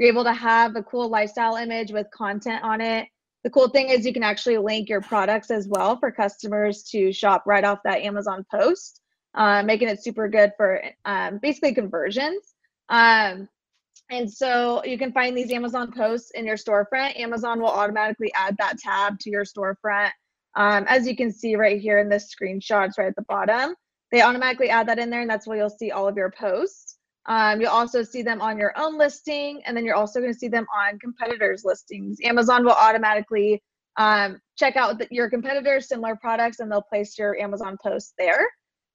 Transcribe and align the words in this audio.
you're 0.00 0.08
able 0.08 0.24
to 0.24 0.32
have 0.32 0.76
a 0.76 0.82
cool 0.82 1.10
lifestyle 1.10 1.56
image 1.56 1.92
with 1.92 2.10
content 2.10 2.64
on 2.64 2.80
it. 2.80 3.06
The 3.44 3.50
cool 3.50 3.68
thing 3.68 3.90
is 3.90 4.06
you 4.06 4.14
can 4.14 4.22
actually 4.22 4.56
link 4.56 4.88
your 4.88 5.02
products 5.02 5.50
as 5.50 5.68
well 5.68 5.98
for 5.98 6.10
customers 6.10 6.84
to 6.84 7.12
shop 7.12 7.42
right 7.44 7.64
off 7.64 7.80
that 7.84 8.00
Amazon 8.00 8.46
post, 8.50 9.02
uh, 9.34 9.62
making 9.62 9.88
it 9.88 10.02
super 10.02 10.26
good 10.26 10.52
for 10.56 10.82
um, 11.04 11.38
basically 11.42 11.74
conversions. 11.74 12.54
Um, 12.88 13.46
and 14.10 14.32
so 14.32 14.82
you 14.86 14.96
can 14.96 15.12
find 15.12 15.36
these 15.36 15.52
Amazon 15.52 15.92
posts 15.92 16.30
in 16.30 16.46
your 16.46 16.56
storefront. 16.56 17.20
Amazon 17.20 17.60
will 17.60 17.68
automatically 17.68 18.32
add 18.34 18.56
that 18.58 18.78
tab 18.78 19.18
to 19.20 19.30
your 19.30 19.44
storefront. 19.44 20.12
Um, 20.56 20.86
as 20.88 21.06
you 21.06 21.14
can 21.14 21.30
see 21.30 21.56
right 21.56 21.78
here 21.78 21.98
in 21.98 22.08
this 22.08 22.34
screenshot, 22.34 22.88
it's 22.88 22.96
right 22.96 23.08
at 23.08 23.16
the 23.16 23.24
bottom. 23.28 23.74
They 24.12 24.22
automatically 24.22 24.70
add 24.70 24.88
that 24.88 24.98
in 24.98 25.10
there, 25.10 25.20
and 25.20 25.30
that's 25.30 25.46
where 25.46 25.58
you'll 25.58 25.68
see 25.68 25.90
all 25.90 26.08
of 26.08 26.16
your 26.16 26.30
posts. 26.30 26.96
Um, 27.26 27.60
you'll 27.60 27.70
also 27.70 28.02
see 28.02 28.22
them 28.22 28.40
on 28.40 28.58
your 28.58 28.72
own 28.76 28.98
listing, 28.98 29.60
and 29.66 29.76
then 29.76 29.84
you're 29.84 29.94
also 29.94 30.20
going 30.20 30.32
to 30.32 30.38
see 30.38 30.48
them 30.48 30.66
on 30.74 30.98
competitors' 30.98 31.62
listings. 31.64 32.18
Amazon 32.24 32.64
will 32.64 32.72
automatically 32.72 33.62
um, 33.96 34.40
check 34.56 34.76
out 34.76 34.98
the, 34.98 35.06
your 35.10 35.28
competitors' 35.28 35.88
similar 35.88 36.16
products, 36.16 36.60
and 36.60 36.70
they'll 36.70 36.82
place 36.82 37.18
your 37.18 37.38
Amazon 37.38 37.76
post 37.82 38.14
there. 38.18 38.48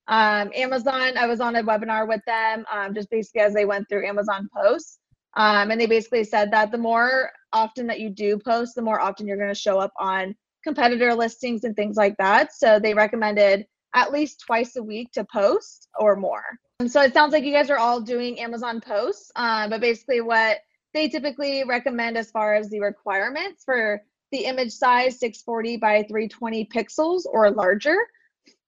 Um, 0.07 0.51
Amazon, 0.53 1.17
I 1.17 1.27
was 1.27 1.39
on 1.39 1.55
a 1.55 1.63
webinar 1.63 2.07
with 2.07 2.21
them 2.25 2.65
um, 2.71 2.93
just 2.93 3.09
basically 3.09 3.41
as 3.41 3.53
they 3.53 3.65
went 3.65 3.87
through 3.89 4.07
Amazon 4.07 4.49
posts. 4.55 4.99
Um, 5.35 5.71
and 5.71 5.81
they 5.81 5.85
basically 5.85 6.23
said 6.23 6.51
that 6.51 6.71
the 6.71 6.77
more 6.77 7.31
often 7.51 7.87
that 7.87 7.99
you 7.99 8.09
do 8.09 8.39
post, 8.39 8.75
the 8.75 8.81
more 8.81 9.01
often 9.01 9.27
you're 9.27 9.37
going 9.37 9.53
to 9.53 9.59
show 9.59 9.79
up 9.79 9.91
on 9.99 10.35
competitor 10.63 11.13
listings 11.13 11.63
and 11.63 11.75
things 11.75 11.97
like 11.97 12.15
that. 12.17 12.53
So 12.53 12.79
they 12.79 12.93
recommended 12.93 13.65
at 13.95 14.11
least 14.11 14.43
twice 14.45 14.75
a 14.75 14.83
week 14.83 15.11
to 15.13 15.23
post 15.23 15.87
or 15.97 16.15
more. 16.15 16.43
And 16.79 16.91
so 16.91 17.01
it 17.01 17.13
sounds 17.13 17.31
like 17.31 17.45
you 17.45 17.53
guys 17.53 17.69
are 17.69 17.77
all 17.77 18.01
doing 18.01 18.39
Amazon 18.39 18.81
posts, 18.81 19.31
uh, 19.35 19.69
but 19.69 19.81
basically 19.81 20.21
what 20.21 20.57
they 20.93 21.07
typically 21.07 21.63
recommend 21.63 22.17
as 22.17 22.29
far 22.29 22.55
as 22.55 22.69
the 22.69 22.81
requirements 22.81 23.63
for 23.63 24.01
the 24.31 24.45
image 24.45 24.71
size 24.71 25.19
640 25.19 25.77
by 25.77 26.03
320 26.03 26.65
pixels 26.65 27.23
or 27.25 27.49
larger. 27.49 27.97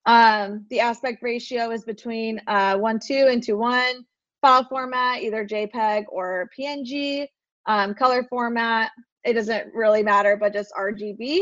Um, 0.06 0.66
the 0.70 0.80
aspect 0.80 1.22
ratio 1.22 1.72
is 1.72 1.84
between 1.84 2.42
uh, 2.48 2.78
1 2.78 3.00
2 3.06 3.28
and 3.30 3.44
2 3.44 3.58
1. 3.58 4.06
File 4.42 4.64
format, 4.70 5.22
either 5.22 5.46
JPEG 5.46 6.06
or 6.10 6.50
PNG. 6.58 7.28
Um, 7.66 7.94
color 7.94 8.24
format, 8.30 8.92
it 9.26 9.34
doesn't 9.34 9.74
really 9.74 10.04
matter, 10.04 10.38
but 10.38 10.54
just 10.54 10.72
RGB 10.80 11.42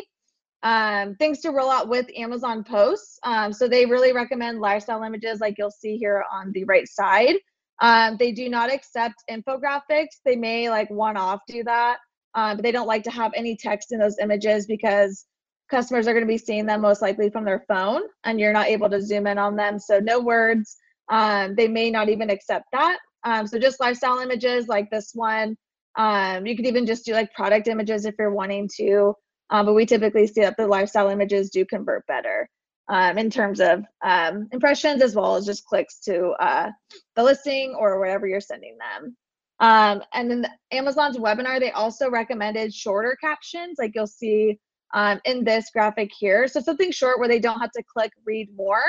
um, 0.65 1.15
things 1.15 1.41
to 1.41 1.51
roll 1.51 1.69
out 1.69 1.87
with 1.87 2.07
Amazon 2.17 2.63
posts. 2.63 3.19
Um, 3.21 3.53
so 3.53 3.67
they 3.67 3.85
really 3.85 4.11
recommend 4.11 4.59
lifestyle 4.59 5.03
images 5.03 5.39
like 5.39 5.55
you'll 5.59 5.69
see 5.69 5.95
here 5.95 6.25
on 6.33 6.51
the 6.53 6.63
right 6.63 6.87
side. 6.87 7.35
Um, 7.81 8.17
they 8.17 8.31
do 8.31 8.49
not 8.49 8.73
accept 8.73 9.15
infographics. 9.29 10.17
They 10.25 10.35
may 10.35 10.71
like 10.71 10.89
one 10.89 11.17
off 11.17 11.41
do 11.47 11.63
that, 11.65 11.99
um, 12.33 12.57
but 12.57 12.63
they 12.63 12.71
don't 12.71 12.87
like 12.87 13.03
to 13.03 13.11
have 13.11 13.31
any 13.35 13.55
text 13.55 13.91
in 13.91 13.99
those 13.99 14.17
images 14.19 14.65
because 14.65 15.25
customers 15.69 16.07
are 16.07 16.13
going 16.13 16.25
to 16.25 16.27
be 16.27 16.37
seeing 16.37 16.65
them 16.65 16.81
most 16.81 17.01
likely 17.01 17.29
from 17.29 17.45
their 17.45 17.63
phone 17.67 18.01
and 18.23 18.39
you're 18.39 18.53
not 18.53 18.67
able 18.67 18.89
to 18.89 19.01
zoom 19.03 19.27
in 19.27 19.37
on 19.37 19.55
them. 19.55 19.77
So 19.77 19.99
no 19.99 20.19
words. 20.19 20.77
Um, 21.11 21.53
they 21.53 21.67
may 21.67 21.91
not 21.91 22.09
even 22.09 22.31
accept 22.31 22.65
that. 22.71 22.97
Um, 23.23 23.45
so 23.45 23.59
just 23.59 23.79
lifestyle 23.79 24.17
images 24.17 24.67
like 24.67 24.89
this 24.89 25.11
one. 25.13 25.55
you 25.95 26.55
could 26.55 26.65
even 26.65 26.87
just 26.87 27.05
do 27.05 27.13
like 27.13 27.31
product 27.33 27.67
images 27.67 28.05
if 28.05 28.15
you're 28.17 28.33
wanting 28.33 28.67
to. 28.77 29.13
Um, 29.49 29.65
but 29.65 29.73
we 29.73 29.85
typically 29.85 30.27
see 30.27 30.41
that 30.41 30.57
the 30.57 30.67
lifestyle 30.67 31.09
images 31.09 31.49
do 31.49 31.65
convert 31.65 32.05
better 32.07 32.49
um, 32.87 33.17
in 33.17 33.29
terms 33.29 33.59
of 33.59 33.83
um, 34.03 34.47
impressions 34.51 35.01
as 35.01 35.15
well 35.15 35.35
as 35.35 35.45
just 35.45 35.65
clicks 35.65 35.99
to 36.01 36.29
uh, 36.39 36.69
the 37.15 37.23
listing 37.23 37.75
or 37.77 37.99
wherever 37.99 38.27
you're 38.27 38.41
sending 38.41 38.77
them. 38.77 39.15
Um, 39.59 40.03
and 40.13 40.29
then 40.29 40.41
the 40.41 40.49
Amazon's 40.71 41.17
webinar, 41.17 41.59
they 41.59 41.71
also 41.71 42.09
recommended 42.09 42.73
shorter 42.73 43.17
captions, 43.21 43.77
like 43.79 43.91
you'll 43.95 44.07
see 44.07 44.59
um, 44.93 45.19
in 45.25 45.43
this 45.43 45.69
graphic 45.71 46.11
here. 46.17 46.47
So 46.47 46.59
something 46.59 46.91
short 46.91 47.19
where 47.19 47.27
they 47.27 47.39
don't 47.39 47.59
have 47.59 47.71
to 47.71 47.83
click 47.83 48.11
read 48.25 48.49
more. 48.55 48.83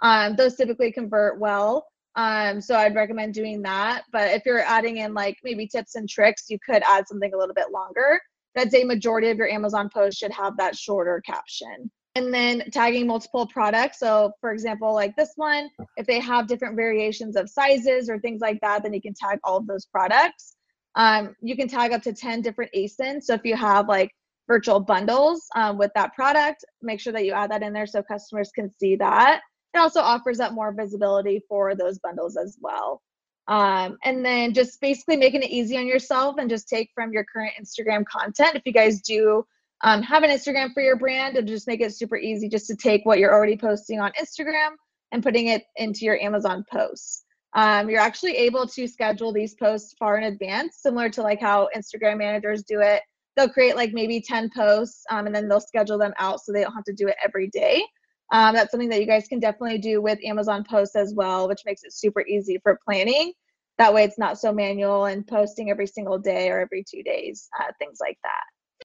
Um, 0.00 0.36
those 0.36 0.54
typically 0.54 0.92
convert 0.92 1.38
well. 1.40 1.86
so 2.16 2.76
I'd 2.76 2.94
recommend 2.94 3.34
doing 3.34 3.62
that. 3.62 4.04
But 4.12 4.32
if 4.32 4.42
you're 4.46 4.60
adding 4.60 4.98
in 4.98 5.14
like 5.14 5.38
maybe 5.42 5.66
tips 5.66 5.96
and 5.96 6.08
tricks, 6.08 6.44
you 6.48 6.58
could 6.64 6.82
add 6.88 7.08
something 7.08 7.32
a 7.34 7.36
little 7.36 7.54
bit 7.54 7.72
longer. 7.72 8.20
I'd 8.56 8.70
say 8.70 8.84
majority 8.84 9.30
of 9.30 9.38
your 9.38 9.48
Amazon 9.48 9.88
posts 9.92 10.18
should 10.18 10.32
have 10.32 10.56
that 10.56 10.76
shorter 10.76 11.22
caption. 11.24 11.90
And 12.16 12.32
then 12.32 12.70
tagging 12.70 13.08
multiple 13.08 13.46
products. 13.46 13.98
So 13.98 14.32
for 14.40 14.52
example, 14.52 14.94
like 14.94 15.16
this 15.16 15.32
one, 15.34 15.68
if 15.96 16.06
they 16.06 16.20
have 16.20 16.46
different 16.46 16.76
variations 16.76 17.34
of 17.34 17.50
sizes 17.50 18.08
or 18.08 18.20
things 18.20 18.40
like 18.40 18.60
that, 18.60 18.84
then 18.84 18.94
you 18.94 19.02
can 19.02 19.14
tag 19.14 19.40
all 19.42 19.56
of 19.56 19.66
those 19.66 19.86
products. 19.86 20.54
Um, 20.94 21.34
you 21.40 21.56
can 21.56 21.66
tag 21.66 21.92
up 21.92 22.02
to 22.02 22.12
10 22.12 22.40
different 22.40 22.70
ASINs. 22.72 23.24
So 23.24 23.34
if 23.34 23.40
you 23.44 23.56
have 23.56 23.88
like 23.88 24.12
virtual 24.46 24.78
bundles 24.78 25.46
um, 25.56 25.76
with 25.76 25.90
that 25.94 26.14
product, 26.14 26.64
make 26.82 27.00
sure 27.00 27.12
that 27.12 27.24
you 27.24 27.32
add 27.32 27.50
that 27.50 27.62
in 27.62 27.72
there 27.72 27.86
so 27.86 28.02
customers 28.02 28.50
can 28.54 28.70
see 28.70 28.94
that. 28.96 29.40
It 29.74 29.78
also 29.78 30.00
offers 30.00 30.38
up 30.38 30.52
more 30.52 30.72
visibility 30.72 31.42
for 31.48 31.74
those 31.74 31.98
bundles 31.98 32.36
as 32.36 32.58
well. 32.60 33.02
Um, 33.46 33.98
and 34.04 34.24
then 34.24 34.54
just 34.54 34.80
basically 34.80 35.16
making 35.16 35.42
it 35.42 35.50
easy 35.50 35.76
on 35.76 35.86
yourself 35.86 36.36
and 36.38 36.48
just 36.48 36.68
take 36.68 36.90
from 36.94 37.12
your 37.12 37.24
current 37.24 37.52
Instagram 37.60 38.04
content. 38.06 38.54
If 38.54 38.62
you 38.64 38.72
guys 38.72 39.02
do 39.02 39.44
um, 39.82 40.02
have 40.02 40.22
an 40.22 40.30
Instagram 40.30 40.72
for 40.72 40.82
your 40.82 40.96
brand, 40.96 41.36
and 41.36 41.46
just 41.46 41.66
make 41.66 41.82
it 41.82 41.94
super 41.94 42.16
easy 42.16 42.48
just 42.48 42.66
to 42.68 42.76
take 42.76 43.04
what 43.04 43.18
you're 43.18 43.32
already 43.32 43.56
posting 43.56 44.00
on 44.00 44.12
Instagram 44.20 44.70
and 45.12 45.22
putting 45.22 45.48
it 45.48 45.64
into 45.76 46.06
your 46.06 46.18
Amazon 46.18 46.64
posts. 46.72 47.24
Um, 47.54 47.88
you're 47.88 48.00
actually 48.00 48.36
able 48.36 48.66
to 48.66 48.88
schedule 48.88 49.32
these 49.32 49.54
posts 49.54 49.94
far 49.98 50.16
in 50.16 50.24
advance, 50.24 50.78
similar 50.80 51.08
to 51.10 51.22
like 51.22 51.40
how 51.40 51.68
Instagram 51.76 52.18
managers 52.18 52.64
do 52.64 52.80
it. 52.80 53.02
They'll 53.36 53.48
create 53.48 53.76
like 53.76 53.92
maybe 53.92 54.20
10 54.20 54.50
posts 54.56 55.04
um, 55.10 55.26
and 55.26 55.34
then 55.34 55.48
they'll 55.48 55.60
schedule 55.60 55.98
them 55.98 56.14
out 56.18 56.40
so 56.40 56.52
they 56.52 56.62
don't 56.62 56.72
have 56.72 56.84
to 56.84 56.92
do 56.92 57.06
it 57.08 57.16
every 57.24 57.48
day. 57.48 57.84
Um, 58.32 58.54
that's 58.54 58.70
something 58.70 58.88
that 58.88 59.00
you 59.00 59.06
guys 59.06 59.28
can 59.28 59.38
definitely 59.38 59.78
do 59.78 60.00
with 60.00 60.18
Amazon 60.24 60.64
posts 60.68 60.96
as 60.96 61.14
well, 61.14 61.48
which 61.48 61.62
makes 61.66 61.84
it 61.84 61.92
super 61.92 62.22
easy 62.22 62.58
for 62.62 62.78
planning. 62.84 63.32
That 63.78 63.92
way 63.92 64.04
it's 64.04 64.18
not 64.18 64.38
so 64.38 64.52
manual 64.52 65.06
and 65.06 65.26
posting 65.26 65.70
every 65.70 65.86
single 65.86 66.18
day 66.18 66.50
or 66.50 66.60
every 66.60 66.84
two 66.88 67.02
days, 67.02 67.48
uh, 67.60 67.72
things 67.78 67.98
like 68.00 68.18
that. 68.22 68.42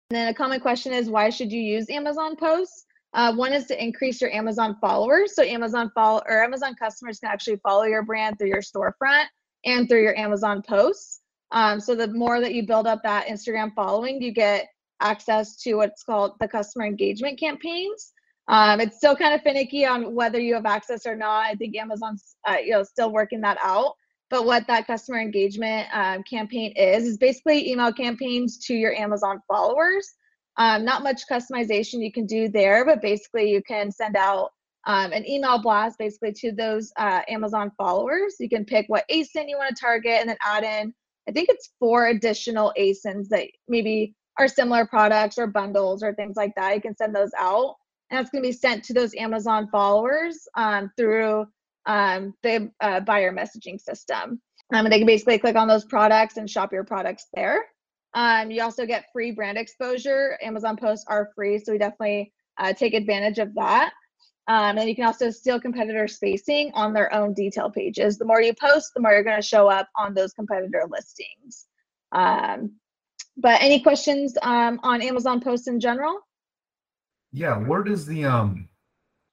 And 0.10 0.18
then 0.18 0.28
a 0.28 0.34
common 0.34 0.60
question 0.60 0.94
is 0.94 1.10
why 1.10 1.30
should 1.30 1.52
you 1.52 1.62
use 1.62 1.90
Amazon 1.90 2.36
posts? 2.36 2.86
Uh, 3.14 3.34
one 3.34 3.54
is 3.54 3.66
to 3.66 3.84
increase 3.84 4.22
your 4.22 4.32
Amazon 4.32 4.78
followers. 4.80 5.36
So 5.36 5.44
Amazon 5.44 5.92
follow 5.96 6.22
or 6.28 6.44
Amazon 6.44 6.76
customers 6.76 7.20
can 7.20 7.30
actually 7.30 7.58
follow 7.58 7.84
your 7.84 8.04
brand 8.04 8.38
through 8.38 8.50
your 8.50 8.62
storefront 8.62 9.26
and 9.66 9.88
through 9.88 10.04
your 10.04 10.18
Amazon 10.18 10.62
posts. 10.62 11.22
Um, 11.52 11.80
so 11.80 11.96
the 11.96 12.08
more 12.08 12.40
that 12.40 12.54
you 12.54 12.66
build 12.66 12.86
up 12.86 13.02
that 13.04 13.28
Instagram 13.28 13.74
following, 13.74 14.22
you 14.22 14.32
get 14.32 14.68
access 15.02 15.56
to 15.64 15.76
what's 15.76 16.04
called 16.04 16.34
the 16.40 16.48
customer 16.48 16.86
engagement 16.86 17.40
campaigns. 17.40 18.14
Um, 18.50 18.82
it's 18.82 18.98
still 18.98 19.16
kind 19.16 19.34
of 19.34 19.42
finicky 19.42 19.86
on 19.86 20.14
whether 20.14 20.40
you 20.40 20.56
have 20.56 20.66
access 20.66 21.06
or 21.06 21.16
not. 21.16 21.46
I 21.46 21.56
think 21.56 21.76
Amazon's 21.78 22.36
uh, 22.48 22.58
you 22.64 22.72
know 22.72 22.84
still 22.84 23.12
working 23.12 23.42
that 23.42 23.58
out. 23.64 23.94
But 24.30 24.46
what 24.46 24.68
that 24.68 24.86
customer 24.86 25.20
engagement 25.20 25.88
um, 25.94 26.24
campaign 26.24 26.74
is 26.76 27.06
is 27.06 27.18
basically 27.18 27.72
email 27.72 27.94
campaigns 27.94 28.58
to 28.66 28.74
your 28.74 28.94
Amazon 28.94 29.42
followers. 29.48 30.08
Um, 30.58 30.84
not 30.84 31.04
much 31.04 31.24
customization 31.32 32.04
you 32.04 32.12
can 32.12 32.26
do 32.26 32.50
there, 32.50 32.84
but 32.86 33.02
basically 33.02 33.50
you 33.50 33.62
can 33.64 33.92
send 33.92 34.18
out 34.18 34.50
um, 34.86 35.14
an 35.14 35.28
email 35.30 35.62
blast 35.62 35.98
basically 35.98 36.34
to 36.34 36.52
those 36.52 36.92
uh, 36.98 37.22
Amazon 37.30 37.72
followers. 37.78 38.36
You 38.40 38.50
can 38.50 38.66
pick 38.66 38.86
what 38.90 39.08
ASIN 39.10 39.48
you 39.48 39.58
want 39.58 39.74
to 39.76 39.80
target 39.80 40.20
and 40.20 40.30
then 40.30 40.38
add 40.44 40.64
in, 40.64 40.94
I 41.30 41.32
think 41.32 41.50
it's 41.50 41.70
four 41.78 42.08
additional 42.08 42.74
ASINs 42.78 43.28
that 43.30 43.48
maybe 43.68 44.16
are 44.40 44.48
similar 44.48 44.88
products 44.88 45.38
or 45.38 45.46
bundles 45.46 46.02
or 46.02 46.14
things 46.16 46.36
like 46.36 46.54
that. 46.56 46.74
You 46.74 46.82
can 46.82 46.96
send 46.96 47.16
those 47.16 47.30
out 47.38 47.76
and 48.10 48.20
it's 48.20 48.30
going 48.30 48.44
to 48.44 48.48
be 48.48 48.54
sent 48.54 48.84
to 48.86 48.94
those 48.94 49.16
Amazon 49.16 49.68
followers 49.72 50.48
um, 50.56 50.92
through 50.98 51.46
um, 51.86 52.34
the 52.44 52.72
uh, 52.82 53.00
buyer 53.02 53.32
messaging 53.34 53.80
system. 53.80 54.42
Um, 54.74 54.86
and 54.86 54.92
they 54.92 55.00
can 55.00 55.08
basically 55.08 55.40
click 55.40 55.56
on 55.56 55.68
those 55.68 55.86
products 55.86 56.38
and 56.38 56.50
shop 56.50 56.72
your 56.72 56.84
products 56.84 57.28
there. 57.34 57.66
Um, 58.14 58.52
you 58.52 58.62
also 58.62 58.86
get 58.86 59.06
free 59.14 59.32
brand 59.32 59.58
exposure. 59.58 60.38
Amazon 60.42 60.78
posts 60.78 61.06
are 61.08 61.32
free, 61.36 61.60
so 61.60 61.72
we 61.72 61.78
definitely 61.78 62.32
uh, 62.58 62.74
take 62.74 62.94
advantage 62.94 63.40
of 63.40 63.54
that. 63.56 63.92
Um, 64.48 64.80
and 64.80 64.90
you 64.90 64.96
can 64.96 65.06
also 65.06 65.30
steal 65.30 65.60
competitor 65.60 66.08
spacing 66.08 66.72
on 66.74 66.92
their 66.92 67.14
own 67.14 67.34
detail 67.34 67.70
pages. 67.70 68.18
The 68.18 68.26
more 68.26 68.42
you 68.42 68.54
post, 68.60 68.92
the 68.96 69.02
more 69.02 69.12
you're 69.12 69.24
going 69.24 69.40
to 69.40 69.48
show 69.48 69.68
up 69.68 69.88
on 69.96 70.16
those 70.16 70.34
competitor 70.34 70.86
listings. 70.90 71.68
Um, 72.12 72.72
but 73.38 73.62
any 73.62 73.80
questions 73.82 74.36
on 74.42 74.80
Amazon 74.84 75.40
posts 75.40 75.68
in 75.68 75.80
general? 75.80 76.20
Yeah, 77.32 77.58
where 77.58 77.84
does 77.84 78.06
the 78.06 78.26
um, 78.26 78.68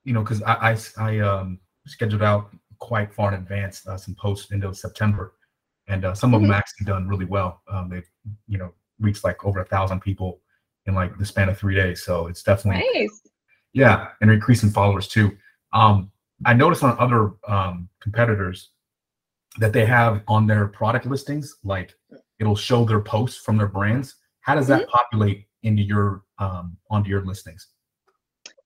you 0.05 0.13
know, 0.13 0.23
because 0.23 0.43
I, 0.43 0.73
I 0.73 0.79
I 0.99 1.19
um 1.21 1.59
scheduled 1.87 2.23
out 2.23 2.51
quite 2.79 3.13
far 3.15 3.33
in 3.33 3.41
advance 3.41 3.87
uh, 3.87 3.97
some 3.97 4.15
posts 4.15 4.51
into 4.51 4.73
September, 4.75 5.33
and 5.89 6.05
uh, 6.05 6.15
some 6.15 6.35
of 6.35 6.41
them 6.43 6.51
Mhm. 6.51 6.55
actually 6.59 6.85
done 6.85 7.09
really 7.09 7.25
well. 7.25 7.63
Um, 7.69 7.89
they've 7.89 8.09
you 8.49 8.59
know 8.59 8.73
reached 9.01 9.25
like 9.25 9.45
over 9.45 9.61
a 9.61 9.65
thousand 9.65 10.01
people 10.01 10.41
in 10.87 10.95
like 10.95 11.17
the 11.19 11.25
span 11.27 11.49
of 11.49 11.59
three 11.59 11.75
days. 11.75 12.05
So 12.05 12.27
it's 12.29 12.43
definitely 12.43 12.85
Nice. 12.95 13.21
yeah, 13.73 14.09
and 14.21 14.31
increasing 14.31 14.71
followers 14.71 15.09
too. 15.09 15.37
Um, 15.73 16.11
I 16.45 16.53
noticed 16.53 16.83
on 16.83 16.97
other 16.99 17.33
um, 17.49 17.89
competitors 18.01 18.71
that 19.59 19.73
they 19.73 19.87
have 19.87 20.23
on 20.29 20.47
their 20.47 20.69
product 20.69 21.07
listings, 21.07 21.57
like 21.65 21.95
it'll 22.39 22.57
show 22.57 22.85
their 22.85 23.01
posts 23.01 23.43
from 23.43 23.57
their 23.57 23.69
brands. 23.69 24.17
How 24.41 24.55
does 24.55 24.67
that 24.69 24.87
populate 24.89 25.49
into 25.63 25.83
your 25.83 26.23
um, 26.39 26.77
onto 26.91 27.09
your 27.09 27.25
listings? 27.25 27.69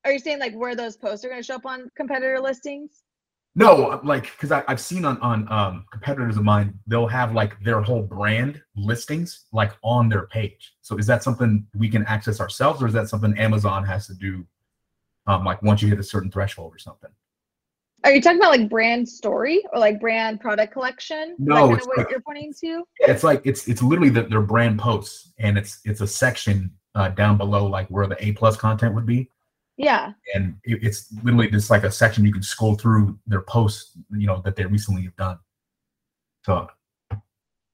Are 0.05 0.13
you 0.13 0.19
saying 0.19 0.39
like 0.39 0.55
where 0.55 0.75
those 0.75 0.97
posts 0.97 1.25
are 1.25 1.29
going 1.29 1.41
to 1.41 1.47
show 1.47 1.57
up 1.57 1.67
on 1.67 1.91
competitor 1.97 2.41
listings? 2.41 3.03
No, 3.57 4.01
like 4.05 4.23
because 4.33 4.53
I've 4.53 4.81
seen 4.81 5.05
on 5.05 5.19
on 5.21 5.51
um, 5.51 5.85
competitors 5.91 6.37
of 6.37 6.45
mine, 6.45 6.79
they'll 6.87 7.09
have 7.09 7.35
like 7.35 7.59
their 7.65 7.81
whole 7.83 8.03
brand 8.03 8.63
listings 8.77 9.47
like 9.53 9.73
on 9.83 10.09
their 10.09 10.27
page. 10.29 10.75
So 10.83 10.97
is 10.99 11.07
that 11.09 11.23
something 11.25 11.67
we 11.75 11.89
can 11.89 12.05
access 12.07 12.41
ourselves, 12.41 12.81
or 12.83 12.87
is 12.87 12.93
that 12.93 13.09
something 13.09 13.37
Amazon 13.37 13.85
has 13.85 14.07
to 14.07 14.15
do? 14.15 14.47
Um, 15.27 15.45
like 15.45 15.61
once 15.63 15.83
you 15.83 15.89
hit 15.89 15.99
a 15.99 16.03
certain 16.03 16.31
threshold 16.31 16.75
or 16.75 16.79
something. 16.79 17.11
Are 18.05 18.13
you 18.13 18.23
talking 18.23 18.39
about 18.39 18.53
like 18.59 18.71
brand 18.71 19.07
story 19.07 19.63
or 19.73 19.79
like 19.79 20.01
brand 20.01 20.41
product 20.41 20.73
collection? 20.73 21.33
Is 21.33 21.37
that 21.39 21.45
No, 21.55 21.75
it's 21.75 21.87
what 21.87 21.99
like- 21.99 22.11
you're 22.11 22.21
pointing 22.23 22.55
to? 22.63 22.85
it's 23.01 23.23
like 23.25 23.43
it's 23.45 23.69
it's 23.69 23.83
literally 23.83 24.09
the, 24.11 24.23
their 24.23 24.41
brand 24.41 24.79
posts 24.79 25.33
and 25.39 25.59
it's 25.59 25.81
it's 25.85 26.01
a 26.01 26.07
section 26.07 26.71
uh, 26.95 27.09
down 27.11 27.37
below 27.37 27.67
like 27.67 27.89
where 27.89 28.07
the 28.07 28.17
a 28.25 28.33
plus 28.33 28.57
content 28.57 28.95
would 28.95 29.07
be 29.07 29.29
Yeah. 29.81 30.13
and 30.35 30.57
it, 30.65 30.83
it's 30.83 31.11
literally 31.23 31.49
just 31.51 31.71
like 31.71 31.85
a 31.85 31.91
section 31.91 32.25
you 32.27 32.33
can 32.33 32.43
scroll 32.43 32.75
through 32.75 33.19
their 33.27 33.41
posts 33.41 33.97
you 34.11 34.27
know 34.27 34.43
that 34.45 34.55
they 34.55 34.67
recently 34.67 35.03
have 35.05 35.17
done 35.17 35.39
so 36.45 36.69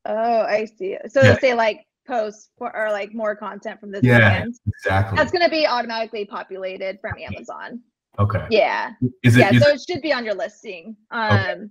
Oh, 0.08 0.42
I 0.42 0.66
see. 0.66 0.96
So 1.08 1.20
Yeah. 1.20 1.34
they 1.34 1.40
say 1.40 1.54
like 1.54 1.84
posts 2.06 2.50
for 2.56 2.74
or 2.76 2.92
like 2.92 3.12
more 3.12 3.34
content 3.34 3.80
from 3.80 3.90
this 3.90 4.04
Yeah. 4.04 4.18
brand. 4.18 4.54
exactly 4.68 5.16
That's 5.16 5.32
going 5.32 5.42
to 5.44 5.50
be 5.50 5.66
automatically 5.66 6.24
populated 6.24 7.00
from 7.00 7.14
Amazon. 7.18 7.80
okay 8.20 8.46
Yeah. 8.50 8.92
is 9.24 9.36
it 9.36 9.40
yeah 9.40 9.52
is 9.52 9.62
so 9.62 9.70
it- 9.70 9.80
should 9.86 10.00
be 10.02 10.12
on 10.12 10.24
your 10.24 10.34
listing 10.34 10.96
um 11.10 11.26
Okay. 11.34 11.66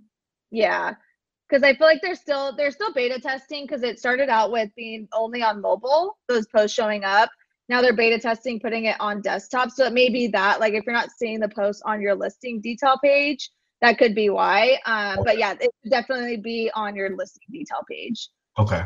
yeah 0.52 0.94
because 1.48 1.62
i 1.64 1.74
feel 1.74 1.86
like 1.88 2.00
they're 2.02 2.14
still 2.26 2.54
they're 2.56 2.70
still 2.70 2.92
beta 2.92 3.18
testing 3.18 3.64
because 3.64 3.82
it 3.82 3.98
started 3.98 4.28
out 4.28 4.52
with 4.52 4.70
being 4.76 5.08
only 5.12 5.42
on 5.42 5.60
mobile 5.60 6.18
those 6.28 6.46
posts 6.46 6.74
showing 6.76 7.02
up 7.02 7.30
now 7.68 7.82
they're 7.82 7.96
beta 7.96 8.18
testing 8.18 8.60
putting 8.60 8.84
it 8.86 8.96
on 9.00 9.20
desktop. 9.20 9.70
So 9.70 9.84
it 9.86 9.92
may 9.92 10.08
be 10.08 10.28
that 10.28 10.60
like 10.60 10.74
if 10.74 10.84
you're 10.86 10.94
not 10.94 11.10
seeing 11.16 11.40
the 11.40 11.48
post 11.48 11.82
on 11.84 12.00
your 12.00 12.14
listing 12.14 12.60
detail 12.60 12.98
page 13.02 13.50
that 13.82 13.98
could 13.98 14.14
be 14.14 14.30
why. 14.30 14.78
Um 14.86 15.18
but 15.24 15.38
yeah 15.38 15.52
it 15.60 15.70
should 15.82 15.90
definitely 15.90 16.36
be 16.38 16.70
on 16.74 16.96
your 16.96 17.16
listing 17.16 17.42
detail 17.50 17.80
page. 17.90 18.28
Okay. 18.58 18.82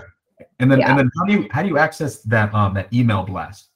And 0.58 0.70
then 0.70 0.80
Yeah. 0.80 0.90
and 0.90 0.98
then 0.98 1.10
how 1.18 1.24
do 1.24 1.32
you 1.32 1.48
how 1.50 1.62
do 1.62 1.68
you 1.68 1.78
access 1.78 2.22
that 2.22 2.52
um 2.54 2.74
that 2.74 2.92
email 2.92 3.22
blast? 3.22 3.68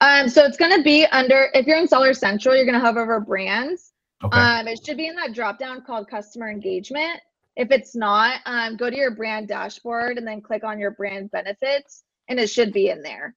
Um 0.00 0.28
so 0.28 0.44
it's 0.44 0.56
going 0.56 0.76
to 0.76 0.82
be 0.82 1.06
under 1.06 1.48
if 1.54 1.66
you're 1.66 1.78
in 1.78 1.88
seller 1.88 2.14
central 2.14 2.54
you're 2.54 2.64
going 2.64 2.74
to 2.74 2.80
hover 2.80 3.02
over 3.02 3.20
brands. 3.20 3.92
Okay. 4.24 4.36
Um, 4.36 4.66
it 4.66 4.80
should 4.84 4.96
be 4.96 5.06
in 5.06 5.14
that 5.14 5.32
drop 5.32 5.58
down 5.58 5.82
called 5.82 6.08
customer 6.10 6.50
engagement. 6.50 7.20
If 7.54 7.70
it's 7.70 7.94
not, 7.94 8.40
um, 8.46 8.76
go 8.76 8.90
to 8.90 8.96
your 8.96 9.12
brand 9.12 9.46
dashboard 9.48 10.18
and 10.18 10.26
then 10.26 10.40
click 10.40 10.64
on 10.64 10.78
your 10.78 10.90
brand 10.92 11.30
benefits, 11.30 12.02
and 12.28 12.38
it 12.38 12.48
should 12.50 12.72
be 12.72 12.88
in 12.88 13.00
there. 13.02 13.36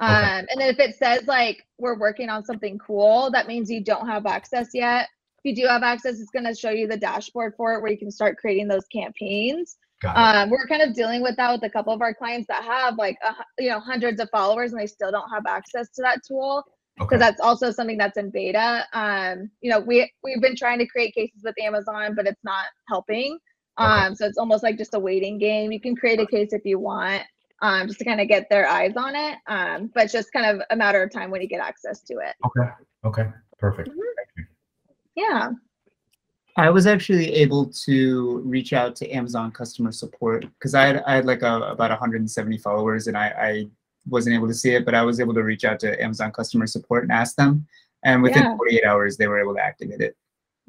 Um, 0.00 0.10
Okay. 0.10 0.46
and 0.50 0.60
then 0.60 0.68
if 0.68 0.78
it 0.80 0.96
says 0.96 1.26
like 1.26 1.64
we're 1.78 1.98
working 1.98 2.28
on 2.28 2.44
something 2.44 2.78
cool, 2.78 3.30
that 3.32 3.46
means 3.46 3.70
you 3.70 3.82
don't 3.84 4.08
have 4.08 4.26
access 4.26 4.68
yet. 4.74 5.08
If 5.44 5.56
you 5.56 5.62
do 5.62 5.68
have 5.68 5.82
access, 5.82 6.20
it's 6.20 6.30
going 6.30 6.46
to 6.46 6.54
show 6.54 6.70
you 6.70 6.86
the 6.86 6.96
dashboard 6.96 7.54
for 7.56 7.74
it 7.74 7.82
where 7.82 7.90
you 7.90 7.98
can 7.98 8.10
start 8.10 8.36
creating 8.38 8.68
those 8.68 8.86
campaigns. 8.86 9.76
Um, 10.16 10.50
we're 10.50 10.66
kind 10.66 10.82
of 10.82 10.94
dealing 10.94 11.22
with 11.22 11.36
that 11.36 11.52
with 11.52 11.62
a 11.62 11.70
couple 11.70 11.92
of 11.92 12.00
our 12.02 12.12
clients 12.12 12.48
that 12.48 12.64
have 12.64 12.96
like 12.98 13.16
hu- 13.22 13.64
you 13.64 13.70
know 13.70 13.78
hundreds 13.78 14.20
of 14.20 14.28
followers 14.30 14.72
and 14.72 14.80
they 14.80 14.86
still 14.86 15.12
don't 15.12 15.28
have 15.30 15.44
access 15.46 15.90
to 15.90 16.02
that 16.02 16.20
tool 16.26 16.64
okay 17.00 17.06
because 17.06 17.20
that's 17.20 17.40
also 17.40 17.70
something 17.70 17.96
that's 17.98 18.16
in 18.18 18.30
beta. 18.30 18.84
Um, 18.92 19.48
you 19.60 19.70
know, 19.70 19.78
we 19.78 20.10
we've 20.24 20.40
been 20.40 20.56
trying 20.56 20.78
to 20.80 20.86
create 20.86 21.14
cases 21.14 21.42
with 21.44 21.54
Amazon, 21.62 22.14
but 22.16 22.26
it's 22.26 22.42
not 22.42 22.66
helping. 22.88 23.38
Okay. 23.80 23.88
Um, 23.88 24.14
so 24.16 24.26
it's 24.26 24.38
almost 24.38 24.62
like 24.64 24.76
just 24.76 24.94
a 24.94 24.98
waiting 24.98 25.38
game. 25.38 25.70
You 25.70 25.80
can 25.80 25.94
create 25.94 26.20
a 26.20 26.26
case 26.26 26.52
if 26.52 26.62
you 26.64 26.78
want, 26.80 27.22
um, 27.62 27.86
just 27.86 27.98
to 28.00 28.04
kind 28.04 28.20
of 28.20 28.28
get 28.28 28.48
their 28.50 28.68
eyes 28.68 28.94
on 28.96 29.14
it. 29.16 29.38
Um, 29.46 29.90
but 29.94 30.10
just 30.10 30.32
kind 30.32 30.46
of 30.46 30.62
a 30.70 30.76
matter 30.76 31.02
of 31.02 31.10
time 31.10 31.30
when 31.30 31.40
you 31.40 31.48
get 31.48 31.60
access 31.60 32.00
to 32.02 32.14
it. 32.14 32.34
okay 32.44 32.68
okay 33.04 33.30
perfect 33.58 33.88
Mhm. 33.88 34.46
Yeah. 35.14 35.50
I 36.56 36.68
was 36.68 36.86
actually 36.86 37.32
able 37.32 37.66
to 37.86 38.42
reach 38.44 38.72
out 38.74 38.94
to 38.96 39.08
Amazon 39.10 39.50
customer 39.52 39.90
support 39.92 40.42
because 40.58 40.74
I 40.74 40.84
had, 40.86 41.02
I 41.06 41.14
had 41.16 41.24
like 41.24 41.40
a, 41.42 41.54
about 41.62 41.90
170 41.90 42.58
followers 42.58 43.06
and 43.06 43.16
I, 43.16 43.28
I 43.28 43.66
wasn't 44.06 44.34
able 44.36 44.48
to 44.48 44.54
see 44.54 44.74
it, 44.74 44.84
but 44.84 44.94
I 44.94 45.02
was 45.02 45.18
able 45.20 45.32
to 45.34 45.42
reach 45.44 45.64
out 45.64 45.80
to 45.80 46.02
Amazon 46.02 46.30
customer 46.30 46.66
support 46.66 47.04
and 47.04 47.12
ask 47.12 47.36
them. 47.36 47.66
And 48.04 48.22
within 48.22 48.42
Yeah. 48.42 48.56
48 48.56 48.84
hours, 48.84 49.16
they 49.16 49.28
were 49.28 49.40
able 49.40 49.54
to 49.54 49.62
activate 49.64 50.00
it. 50.02 50.14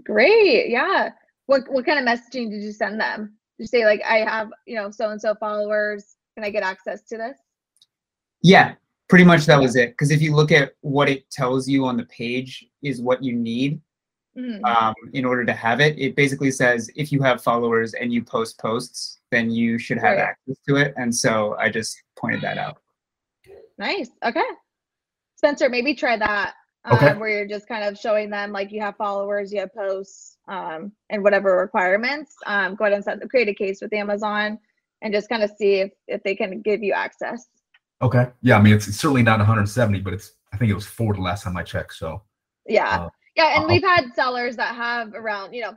Great. 0.03 0.69
Yeah. 0.69 1.09
What 1.47 1.67
what 1.69 1.85
kind 1.85 1.99
of 1.99 2.05
messaging 2.05 2.49
did 2.49 2.61
you 2.63 2.71
send 2.71 2.99
them? 3.01 3.33
Did 3.57 3.63
you 3.63 3.67
say 3.67 3.85
like 3.85 4.01
I 4.07 4.19
have, 4.19 4.49
you 4.65 4.75
know, 4.75 4.89
so 4.91 5.09
and 5.09 5.19
so 5.21 5.35
followers, 5.35 6.15
can 6.35 6.43
I 6.43 6.49
get 6.49 6.63
access 6.63 7.03
to 7.03 7.17
this? 7.17 7.37
Yeah, 8.41 8.73
pretty 9.07 9.25
much 9.25 9.45
that 9.45 9.59
was 9.59 9.75
it. 9.75 9.91
Because 9.91 10.11
if 10.11 10.21
you 10.21 10.35
look 10.35 10.51
at 10.51 10.73
what 10.81 11.09
it 11.09 11.29
tells 11.29 11.67
you 11.67 11.85
on 11.85 11.97
the 11.97 12.05
page 12.05 12.65
is 12.81 13.01
what 13.01 13.23
you 13.23 13.33
need 13.33 13.81
Mhm. 14.35 14.63
um, 14.65 14.95
in 15.13 15.25
order 15.25 15.45
to 15.45 15.53
have 15.53 15.79
it. 15.79 15.97
It 15.99 16.15
basically 16.15 16.49
says 16.49 16.89
if 16.95 17.11
you 17.11 17.21
have 17.21 17.43
followers 17.43 17.93
and 17.93 18.11
you 18.11 18.23
post 18.23 18.57
posts, 18.59 19.19
then 19.29 19.51
you 19.51 19.77
should 19.77 19.99
have 19.99 20.17
Right. 20.17 20.29
access 20.29 20.57
to 20.67 20.77
it. 20.77 20.93
And 20.97 21.15
so 21.15 21.55
I 21.59 21.69
just 21.69 22.01
pointed 22.15 22.41
that 22.41 22.57
out. 22.57 22.81
Nice. 23.77 24.09
Okay. 24.23 24.43
Spencer, 25.35 25.69
maybe 25.69 25.93
try 25.93 26.17
that. 26.17 26.55
Um, 26.85 27.17
Where 27.19 27.29
you're 27.29 27.47
just 27.47 27.67
kind 27.67 27.83
of 27.85 27.97
showing 27.97 28.29
them 28.29 28.51
like 28.51 28.71
you 28.71 28.81
have 28.81 28.97
followers, 28.97 29.53
you 29.53 29.59
have 29.61 29.73
posts, 29.73 30.37
um, 30.49 30.91
and 31.09 31.23
whatever 31.23 31.55
requirements. 31.55 32.35
Um, 32.45 32.75
go 32.75 32.83
ahead 32.83 32.93
and 32.95 33.03
set, 33.03 33.29
create 33.29 33.47
a 33.47 33.53
case 33.53 33.81
with 33.81 33.93
Amazon 33.93 34.59
and 35.03 35.13
just 35.13 35.29
kind 35.29 35.43
of 35.43 35.51
see 35.57 35.75
if, 35.75 35.91
if 36.07 36.23
they 36.23 36.35
can 36.35 36.61
give 36.61 36.81
you 36.81 36.93
access. 36.93 37.45
okay 38.01 38.29
yeah 38.41 38.57
i 38.57 38.61
mean 38.61 38.73
it's, 38.73 38.87
it's 38.87 38.97
certainly 38.97 39.21
not 39.23 39.37
170 39.37 39.99
but 39.99 40.13
it's 40.13 40.33
i 40.51 40.57
think 40.57 40.71
it 40.71 40.75
was 40.75 40.85
four 40.85 41.13
the 41.13 41.21
last 41.21 41.43
time 41.43 41.55
i 41.55 41.63
checked 41.63 41.93
so 41.93 42.23
Yeah. 42.65 43.01
Uh, 43.01 43.09
yeah. 43.35 43.59
And 43.59 43.67
we've 43.67 43.83
had 43.83 44.13
sellers 44.13 44.55
that 44.57 44.75
have 44.75 45.13
around, 45.13 45.53
you 45.53 45.63
know, 45.63 45.73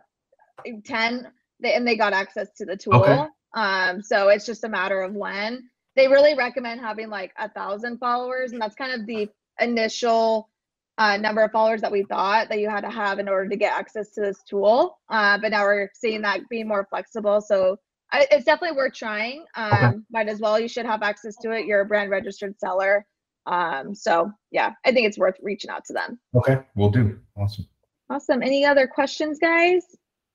10 0.85 1.28
they, 1.61 1.75
and 1.75 1.87
they 1.87 1.97
got 1.97 2.12
access 2.12 2.49
to 2.59 2.64
the 2.64 2.76
tool. 2.76 2.95
Okay. 2.95 3.26
Um, 3.54 4.02
so 4.02 4.28
it's 4.28 4.45
just 4.45 4.64
a 4.64 4.68
matter 4.68 5.00
of 5.02 5.14
when. 5.14 5.68
They 5.95 6.09
really 6.09 6.35
recommend 6.35 6.80
having 6.80 7.09
like 7.09 7.33
a 7.38 7.49
thousand 7.49 7.99
followers, 7.99 8.52
and 8.52 8.61
that's 8.61 8.75
kind 8.75 8.92
of 8.92 9.06
the 9.06 9.30
initial 9.61 10.50
uh, 10.99 11.16
number 11.16 11.42
of 11.42 11.52
followers 11.52 11.80
that 11.80 11.90
we 11.90 12.02
thought 12.02 12.50
that 12.50 12.59
you 12.59 12.68
had 12.68 12.83
to 12.83 12.90
have 12.90 13.18
in 13.18 13.28
order 13.28 13.49
to 13.49 13.56
get 13.56 13.73
access 13.73 14.11
to 14.12 14.21
this 14.21 14.42
tool. 14.47 14.99
Uh, 15.09 15.38
but 15.38 15.52
now 15.52 15.62
we're 15.62 15.90
seeing 15.95 16.21
that 16.23 16.40
being 16.50 16.68
more 16.68 16.87
flexible. 16.90 17.40
So 17.40 17.78
I, 18.13 18.27
it's 18.31 18.45
definitely 18.45 18.77
worth 18.77 18.95
trying. 18.95 19.45
Um, 19.57 20.07
Might 20.11 20.29
as 20.29 20.41
well. 20.41 20.59
You 20.61 20.69
should 20.69 20.87
have 20.87 21.03
access 21.03 21.37
to 21.43 21.51
it. 21.53 21.67
You're 21.67 21.81
a 21.81 21.85
brand 21.87 22.11
registered 22.11 22.59
seller. 22.59 23.05
Um, 23.47 23.95
so 23.95 24.31
yeah, 24.51 24.73
I 24.85 24.93
think 24.93 25.07
it's 25.07 25.19
worth 25.19 25.37
reaching 25.43 25.71
out 25.71 25.85
to 25.87 25.93
them. 25.93 26.19
okay 26.37 26.59
we'll 26.75 26.91
do 26.91 27.19
awesome 27.37 27.67
Awesome. 28.11 28.41
Any 28.43 28.65
other 28.65 28.87
questions, 28.87 29.39
guys, 29.41 29.83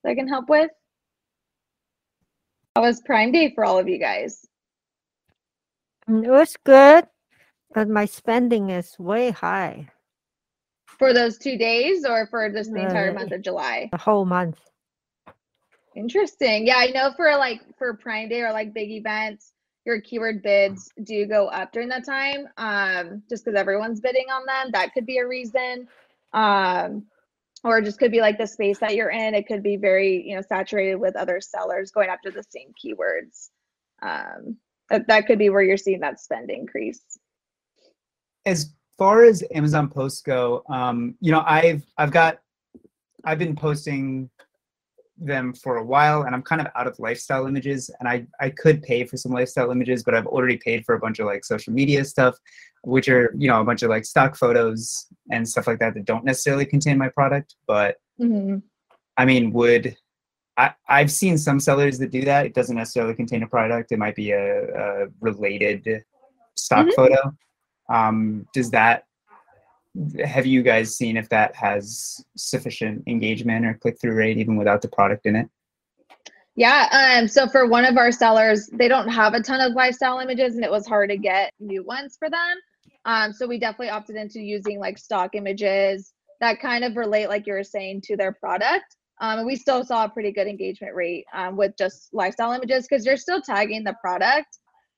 that 0.03 0.09
I 0.11 0.15
can 0.15 0.27
help 0.27 0.49
with? 0.49 0.69
How 2.75 2.81
was 2.83 3.01
Prime 3.01 3.31
Day 3.31 3.53
for 3.53 3.63
all 3.65 3.79
of 3.79 3.87
you 3.87 3.97
guys? 3.97 4.45
Mm, 6.09 6.25
It 6.25 6.29
was 6.31 6.57
good, 6.65 7.05
but 7.73 7.87
my 7.87 8.05
spending 8.05 8.69
is 8.69 8.97
way 8.99 9.31
high 9.31 9.87
For 10.85 11.13
those 11.13 11.37
two 11.37 11.57
days 11.57 12.05
or 12.05 12.27
for 12.27 12.49
just 12.49 12.73
the 12.73 12.81
entire 12.81 13.11
Uh, 13.11 13.13
month 13.13 13.31
of 13.31 13.41
July? 13.41 13.87
the 13.91 13.97
whole 13.97 14.25
month. 14.25 14.59
Interesting. 15.95 16.67
Yeah, 16.67 16.77
I 16.77 16.87
know 16.87 17.11
for 17.15 17.35
like 17.37 17.61
for 17.77 17.93
Prime 17.95 18.29
Day 18.29 18.41
or 18.41 18.51
like 18.51 18.73
big 18.73 18.91
events, 18.91 19.53
your 19.85 19.99
keyword 20.01 20.41
bids 20.41 20.89
do 21.03 21.25
go 21.25 21.47
up 21.47 21.71
during 21.71 21.89
that 21.89 22.05
time. 22.05 22.47
Um, 22.57 23.23
just 23.29 23.43
because 23.45 23.59
everyone's 23.59 23.99
bidding 23.99 24.27
on 24.31 24.45
them. 24.45 24.71
That 24.71 24.93
could 24.93 25.05
be 25.05 25.17
a 25.17 25.27
reason. 25.27 25.87
Um, 26.33 27.05
or 27.63 27.81
just 27.81 27.99
could 27.99 28.11
be 28.11 28.21
like 28.21 28.37
the 28.39 28.47
space 28.47 28.79
that 28.79 28.95
you're 28.95 29.11
in. 29.11 29.35
It 29.35 29.47
could 29.47 29.61
be 29.61 29.77
very, 29.77 30.27
you 30.27 30.35
know, 30.35 30.41
saturated 30.41 30.95
with 30.95 31.15
other 31.15 31.39
sellers 31.39 31.91
going 31.91 32.09
after 32.09 32.31
the 32.31 32.43
same 32.49 32.73
keywords. 32.83 33.49
Um, 34.01 34.57
that, 34.89 35.07
that 35.07 35.27
could 35.27 35.37
be 35.37 35.49
where 35.49 35.61
you're 35.61 35.77
seeing 35.77 35.99
that 35.99 36.19
spend 36.19 36.49
increase. 36.49 37.03
as 38.45 38.71
far 38.97 39.23
as 39.23 39.43
Amazon 39.53 39.89
posts 39.89 40.21
go, 40.21 40.63
um, 40.69 41.15
you 41.21 41.31
know, 41.31 41.43
I've 41.45 41.83
I've 41.97 42.11
got 42.11 42.39
I've 43.23 43.39
been 43.39 43.55
posting 43.55 44.29
them 45.17 45.53
for 45.53 45.77
a 45.77 45.83
while 45.83 46.23
and 46.23 46.33
I'm 46.33 46.41
kind 46.41 46.61
of 46.61 46.67
out 46.75 46.87
of 46.87 46.97
lifestyle 46.99 47.45
images 47.45 47.89
and 47.99 48.09
I, 48.09 48.25
I 48.39 48.49
could 48.49 48.81
pay 48.81 49.05
for 49.05 49.17
some 49.17 49.31
lifestyle 49.31 49.71
images, 49.71 50.03
but 50.03 50.15
I've 50.15 50.25
already 50.27 50.57
paid 50.57 50.85
for 50.85 50.95
a 50.95 50.99
bunch 50.99 51.19
of 51.19 51.25
like 51.27 51.45
social 51.45 51.73
media 51.73 52.03
stuff, 52.05 52.37
which 52.83 53.07
are, 53.09 53.33
you 53.37 53.47
know, 53.47 53.61
a 53.61 53.63
bunch 53.63 53.83
of 53.83 53.89
like 53.89 54.05
stock 54.05 54.35
photos 54.35 55.07
and 55.29 55.47
stuff 55.47 55.67
like 55.67 55.79
that 55.79 55.93
that 55.93 56.05
don't 56.05 56.25
necessarily 56.25 56.65
contain 56.65 56.97
my 56.97 57.09
product. 57.09 57.55
But 57.67 57.97
hmm 58.17 58.57
I 59.17 59.25
mean, 59.25 59.51
would 59.53 59.95
I, 60.57 60.73
I've 60.87 61.11
seen 61.11 61.37
some 61.37 61.59
sellers 61.59 61.97
that 61.99 62.11
do 62.11 62.23
that. 62.25 62.45
It 62.45 62.53
doesn't 62.53 62.75
necessarily 62.75 63.13
contain 63.13 63.43
a 63.43 63.47
product. 63.47 63.91
It 63.91 63.99
might 63.99 64.15
be 64.15 64.31
a, 64.31 65.03
a 65.03 65.07
related 65.19 66.03
stock 66.55 66.87
Mhm. 66.87 66.93
photo. 66.93 67.37
Um, 67.89 68.47
does 68.53 68.71
that 68.71 69.05
have 70.23 70.45
you 70.45 70.63
guys 70.63 70.95
seen 70.95 71.17
if 71.17 71.27
that 71.29 71.55
has 71.55 72.23
sufficient 72.37 73.03
engagement 73.07 73.65
or 73.65 73.73
click 73.73 73.99
through 73.99 74.13
rate 74.13 74.37
even 74.37 74.55
without 74.55 74.81
the 74.81 74.87
product 74.87 75.25
in 75.25 75.35
it? 75.35 75.49
Yeah. 76.55 77.17
Um, 77.19 77.27
so 77.27 77.47
for 77.47 77.67
one 77.67 77.85
of 77.85 77.97
our 77.97 78.11
sellers, 78.11 78.67
they 78.73 78.87
don't 78.87 79.07
have 79.07 79.33
a 79.33 79.41
ton 79.41 79.61
of 79.61 79.73
lifestyle 79.73 80.19
images 80.19 80.55
and 80.55 80.63
it 80.63 80.71
was 80.71 80.85
hard 80.85 81.09
to 81.09 81.17
get 81.17 81.53
new 81.59 81.83
ones 81.83 82.17
for 82.17 82.29
them. 82.29 82.57
Um, 83.05 83.33
so 83.33 83.47
we 83.47 83.57
definitely 83.57 83.89
opted 83.89 84.15
into 84.15 84.39
using 84.41 84.79
like 84.79 84.97
stock 84.97 85.33
images 85.33 86.13
that 86.39 86.59
kind 86.59 86.83
of 86.83 86.97
relate, 86.97 87.27
like 87.27 87.47
you 87.47 87.53
were 87.53 87.63
saying, 87.63 88.01
to 88.01 88.17
their 88.17 88.33
product. 88.33 88.97
Um, 89.21 89.39
and 89.39 89.47
we 89.47 89.55
still 89.55 89.85
saw 89.85 90.05
a 90.05 90.09
pretty 90.09 90.31
good 90.31 90.47
engagement 90.47 90.95
rate 90.95 91.25
um, 91.33 91.55
with 91.55 91.77
just 91.77 92.13
lifestyle 92.13 92.51
images 92.51 92.87
because 92.87 93.05
you're 93.05 93.17
still 93.17 93.41
tagging 93.41 93.83
the 93.83 93.95
product. 94.01 94.57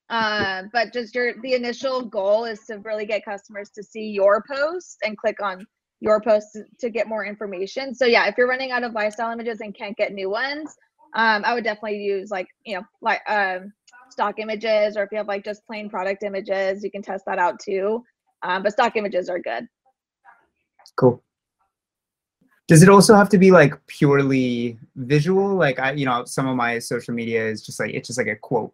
Um, 0.10 0.70
but 0.74 0.94
just 0.94 1.16
your 1.16 1.34
the 1.42 1.54
initial 1.54 2.06
goal 2.06 2.46
is 2.46 2.60
to 2.66 2.78
really 2.80 3.06
get 3.06 3.26
customers 3.26 3.70
to 3.72 3.84
see 3.84 4.10
your 4.10 4.44
post 4.50 4.98
and 5.04 5.18
click 5.18 5.42
on 5.42 5.66
your 6.02 6.20
post 6.20 6.48
to, 6.54 6.66
to 6.80 6.90
get 6.90 7.08
more 7.08 7.26
information. 7.26 7.96
So 7.96 8.06
yeah, 8.06 8.28
if 8.28 8.36
you're 8.38 8.48
running 8.48 8.72
out 8.72 8.84
of 8.84 8.94
lifestyle 8.94 9.32
images 9.32 9.62
and 9.62 9.74
can't 9.74 9.96
get 9.96 10.14
new 10.14 10.30
ones, 10.30 10.76
um, 11.16 11.44
I 11.46 11.54
would 11.54 11.64
definitely 11.64 12.04
use 12.04 12.30
like 12.30 12.48
you 12.66 12.76
know 12.76 12.84
like 13.02 13.22
um, 13.30 13.72
stock 14.10 14.40
images, 14.40 14.98
or 14.98 15.04
if 15.04 15.10
you 15.12 15.18
have 15.18 15.28
like 15.28 15.46
just 15.46 15.66
plain 15.66 15.90
product 15.90 16.24
images, 16.24 16.84
you 16.84 16.92
can 16.92 17.02
test 17.02 17.24
that 17.26 17.40
out 17.40 17.60
too. 17.60 18.04
Um, 18.44 18.64
but 18.64 18.74
stock 18.74 18.96
images 18.98 19.30
are 19.30 19.40
good. 19.40 19.68
Cool. 20.96 21.24
Does 22.68 22.82
it 22.82 22.90
also 22.90 23.16
have 23.16 23.30
to 23.30 23.38
be 23.38 23.52
like 23.52 23.74
purely 23.88 24.78
visual? 24.96 25.56
Like 25.56 25.80
I, 25.80 25.92
you 25.94 26.06
know, 26.06 26.24
some 26.26 26.48
of 26.48 26.56
my 26.56 26.80
social 26.80 27.14
media 27.14 27.46
is 27.46 27.62
just 27.62 27.80
like 27.80 27.94
it's 27.94 28.08
just 28.08 28.18
like 28.18 28.28
a 28.28 28.36
quote, 28.36 28.74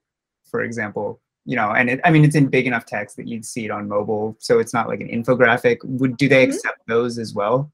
for 0.50 0.63
example. 0.63 1.20
You 1.46 1.56
know, 1.56 1.72
and 1.72 1.89
it, 1.89 2.00
I 2.03 2.12
mean 2.12 2.24
it's 2.25 2.36
in 2.36 2.48
big 2.48 2.68
enough 2.68 2.86
text 2.86 3.15
that 3.18 3.27
you'd 3.27 3.46
see 3.46 3.65
it 3.65 3.72
on 3.72 3.88
mobile, 3.88 4.36
so 4.39 4.60
it's 4.60 4.74
not 4.74 4.88
like 4.88 5.00
an 5.01 5.08
infographic. 5.08 5.77
Would 5.84 6.18
do 6.18 6.27
they 6.27 6.46
Mhm. 6.46 6.50
accept 6.50 6.82
those 6.88 7.18
as 7.18 7.34
well? 7.34 7.72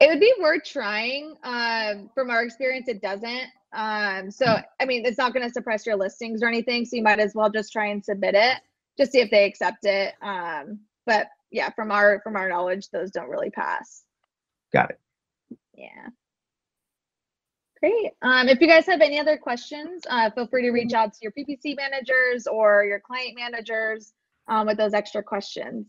It 0.00 0.08
would 0.08 0.20
be 0.20 0.32
worth 0.40 0.64
trying. 0.64 1.36
Um, 1.44 2.10
from 2.14 2.30
our 2.30 2.42
experience, 2.42 2.88
it 2.88 3.00
doesn't. 3.00 3.46
Um, 3.72 4.30
so 4.30 4.58
I 4.80 4.84
mean, 4.84 5.04
it's 5.04 5.18
not 5.18 5.32
going 5.32 5.46
to 5.46 5.52
suppress 5.52 5.86
your 5.86 5.96
listings 5.96 6.42
or 6.42 6.48
anything. 6.48 6.84
So 6.84 6.96
you 6.96 7.02
might 7.02 7.18
as 7.18 7.34
well 7.34 7.50
just 7.50 7.72
try 7.72 7.86
and 7.86 8.04
submit 8.04 8.34
it, 8.34 8.58
just 8.96 9.12
see 9.12 9.20
if 9.20 9.30
they 9.30 9.44
accept 9.44 9.84
it. 9.84 10.14
Um, 10.22 10.80
but 11.06 11.28
yeah, 11.50 11.70
from 11.70 11.90
our 11.90 12.20
from 12.20 12.36
our 12.36 12.48
knowledge, 12.48 12.90
those 12.90 13.10
don't 13.10 13.30
really 13.30 13.50
pass. 13.50 14.04
Got 14.72 14.90
it. 14.90 15.00
Yeah. 15.74 16.08
Great. 17.84 18.12
Um, 18.22 18.48
if 18.48 18.62
you 18.62 18.66
guys 18.66 18.86
have 18.86 19.02
any 19.02 19.20
other 19.20 19.36
questions, 19.36 20.04
uh, 20.08 20.30
feel 20.30 20.46
free 20.46 20.62
to 20.62 20.70
reach 20.70 20.94
out 20.94 21.12
to 21.12 21.18
your 21.20 21.32
PPC 21.32 21.76
managers 21.76 22.46
or 22.46 22.82
your 22.86 22.98
client 22.98 23.36
managers 23.36 24.14
um, 24.48 24.66
with 24.66 24.78
those 24.78 24.94
extra 24.94 25.22
questions. 25.22 25.84